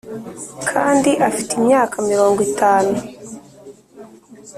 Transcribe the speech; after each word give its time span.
kandi 0.69 1.11
afite 1.27 1.51
imyaka 1.59 1.95
mirongo 2.09 2.39
itanu 2.49 2.93